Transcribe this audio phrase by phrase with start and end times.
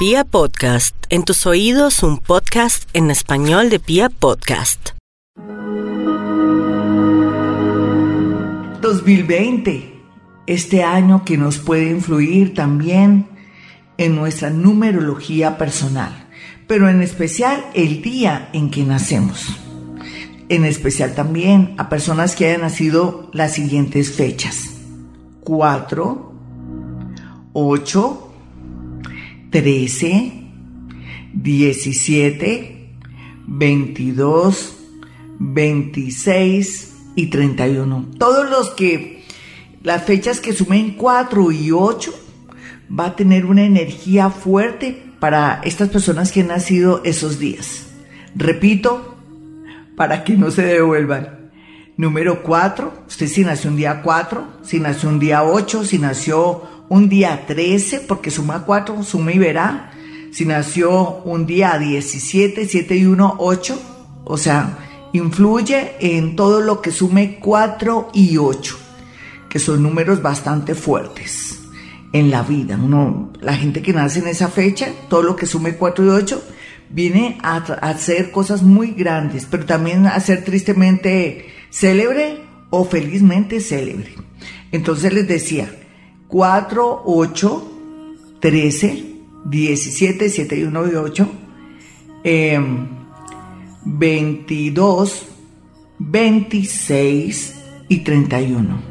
[0.00, 4.92] Pia Podcast, en tus oídos un podcast en español de Pia Podcast.
[8.80, 10.02] 2020,
[10.46, 13.28] este año que nos puede influir también
[13.98, 16.30] en nuestra numerología personal,
[16.66, 19.48] pero en especial el día en que nacemos.
[20.48, 24.70] En especial también a personas que hayan nacido las siguientes fechas.
[25.44, 26.32] 4,
[27.52, 28.29] 8,
[29.50, 30.32] 13,
[31.34, 32.90] 17,
[33.46, 34.76] 22,
[35.38, 38.10] 26 y 31.
[38.18, 39.24] Todos los que,
[39.82, 42.14] las fechas que sumen 4 y 8,
[42.98, 47.86] va a tener una energía fuerte para estas personas que han nacido esos días.
[48.34, 49.16] Repito,
[49.96, 51.50] para que no se devuelvan.
[51.96, 56.62] Número 4, usted si nació un día 4, si nació un día 8, si nació
[56.90, 59.92] un día 13, porque suma 4, suma y verá.
[60.32, 63.82] Si nació un día 17, 7 y 1, 8.
[64.24, 68.78] O sea, influye en todo lo que sume 4 y 8,
[69.48, 71.60] que son números bastante fuertes
[72.12, 72.76] en la vida.
[72.76, 76.42] Uno, la gente que nace en esa fecha, todo lo que sume 4 y 8,
[76.90, 83.60] viene a, a hacer cosas muy grandes, pero también a ser tristemente célebre o felizmente
[83.60, 84.12] célebre.
[84.72, 85.72] Entonces les decía,
[86.30, 87.72] 4, 8,
[88.40, 89.04] 13,
[89.46, 91.28] 17, 7 y 1 y 8,
[93.84, 95.26] 22,
[95.98, 97.54] 26
[97.88, 98.82] y 31.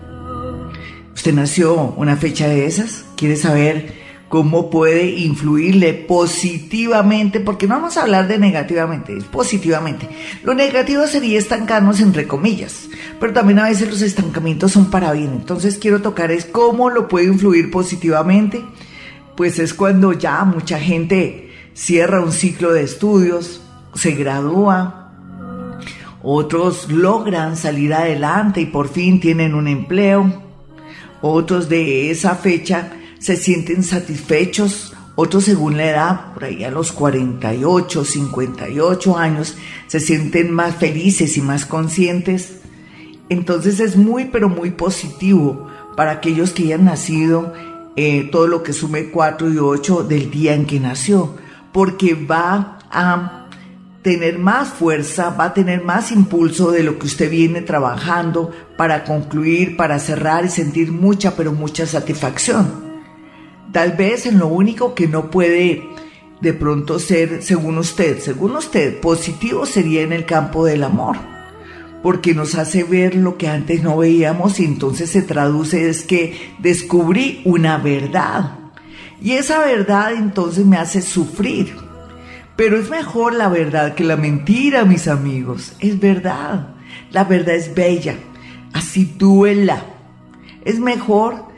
[1.14, 3.06] ¿Usted nació una fecha de esas?
[3.16, 3.99] ¿Quiere saber
[4.30, 7.40] cómo puede influirle positivamente?
[7.40, 10.08] Porque no vamos a hablar de negativamente, es positivamente.
[10.44, 12.90] Lo negativo sería estancarnos entre comillas
[13.20, 15.32] pero también a veces los estancamientos son para bien.
[15.34, 18.64] Entonces quiero tocar es cómo lo puede influir positivamente.
[19.36, 23.62] Pues es cuando ya mucha gente cierra un ciclo de estudios,
[23.94, 25.12] se gradúa,
[26.22, 30.44] otros logran salir adelante y por fin tienen un empleo,
[31.22, 36.92] otros de esa fecha se sienten satisfechos, otros según la edad, por ahí a los
[36.92, 39.56] 48, 58 años,
[39.88, 42.60] se sienten más felices y más conscientes
[43.30, 47.54] entonces es muy, pero muy positivo para aquellos que hayan nacido
[47.96, 51.36] eh, todo lo que sume 4 y 8 del día en que nació,
[51.72, 53.48] porque va a
[54.02, 59.04] tener más fuerza, va a tener más impulso de lo que usted viene trabajando para
[59.04, 62.89] concluir, para cerrar y sentir mucha, pero mucha satisfacción.
[63.72, 65.88] Tal vez en lo único que no puede
[66.42, 71.18] de pronto ser, según usted, según usted, positivo sería en el campo del amor
[72.02, 76.54] porque nos hace ver lo que antes no veíamos y entonces se traduce es que
[76.60, 78.58] descubrí una verdad.
[79.22, 81.76] Y esa verdad entonces me hace sufrir.
[82.56, 85.74] Pero es mejor la verdad que la mentira, mis amigos.
[85.80, 86.76] Es verdad.
[87.12, 88.16] La verdad es bella.
[88.74, 89.84] Así duela.
[90.64, 91.49] Es mejor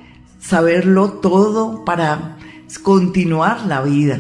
[0.42, 2.38] saberlo todo para
[2.84, 4.20] continuar la vida,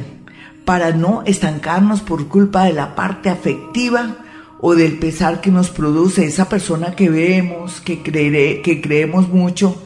[0.63, 4.17] para no estancarnos por culpa de la parte afectiva
[4.59, 9.81] o del pesar que nos produce esa persona que vemos, que, que creemos mucho,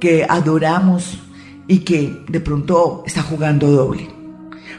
[0.00, 1.20] que adoramos
[1.68, 4.08] y que de pronto está jugando doble.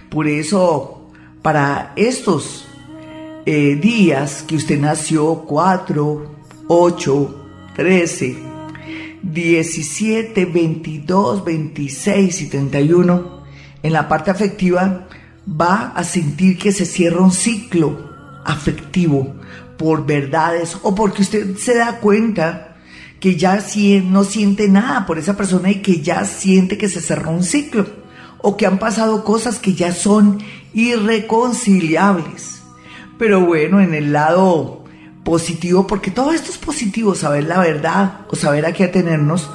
[0.09, 1.09] Por eso,
[1.41, 2.67] para estos
[3.45, 6.35] eh, días que usted nació, 4,
[6.67, 7.45] 8,
[7.75, 8.48] 13,
[9.23, 13.43] 17, 22, 26 y 31,
[13.83, 15.07] en la parte afectiva
[15.49, 18.09] va a sentir que se cierra un ciclo
[18.45, 19.35] afectivo
[19.77, 22.77] por verdades o porque usted se da cuenta
[23.19, 23.63] que ya
[24.05, 27.85] no siente nada por esa persona y que ya siente que se cerró un ciclo
[28.41, 30.39] o que han pasado cosas que ya son
[30.73, 32.61] irreconciliables.
[33.17, 34.78] Pero bueno, en el lado
[35.29, 39.47] positivo, porque todo esto es positivo, saber la verdad o saber a qué atenernos,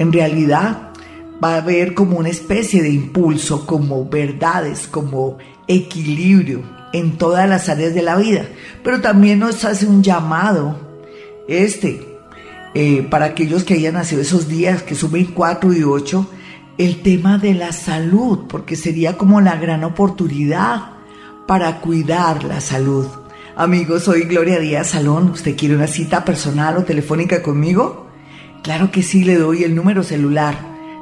[0.00, 0.90] en realidad
[1.42, 5.38] va a haber como una especie de impulso, como verdades, como
[5.68, 6.62] equilibrio,
[6.92, 8.44] en todas las áreas de la vida,
[8.82, 10.76] pero también nos hace un llamado,
[11.46, 12.04] este,
[12.74, 16.28] eh, para aquellos que hayan nacido esos días, que suben 4 y 8,
[16.76, 20.90] el tema de la salud, porque sería como la gran oportunidad
[21.46, 23.06] para cuidar la salud.
[23.56, 25.30] Amigos, soy Gloria Díaz Salón.
[25.30, 28.06] ¿Usted quiere una cita personal o telefónica conmigo?
[28.62, 30.58] Claro que sí, le doy el número celular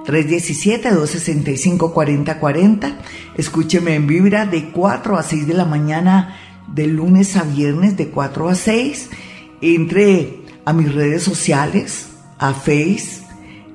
[0.06, 2.96] 317-265-4040.
[3.36, 6.36] Escúcheme en Vibra de 4 a 6 de la mañana,
[6.66, 9.10] de lunes a viernes, de 4 a 6.
[9.60, 12.08] Entre a mis redes sociales,
[12.38, 13.22] a Face,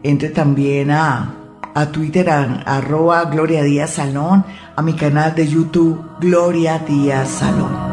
[0.01, 1.39] entre también a
[1.75, 7.92] a Twitter a, arroba Gloria Díaz Salón, a mi canal de YouTube Gloria Díaz Salón.